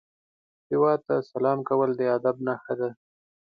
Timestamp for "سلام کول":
1.31-1.89